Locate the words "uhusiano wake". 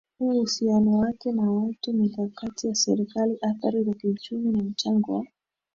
0.37-1.31